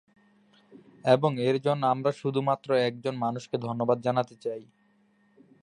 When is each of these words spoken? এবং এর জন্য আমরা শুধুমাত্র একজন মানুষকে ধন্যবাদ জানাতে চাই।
এবং 1.05 1.31
এর 1.39 1.55
জন্য 1.61 1.81
আমরা 1.85 2.11
শুধুমাত্র 2.11 2.69
একজন 2.87 3.13
মানুষকে 3.17 3.55
ধন্যবাদ 3.57 3.97
জানাতে 4.01 4.35
চাই। 4.35 4.61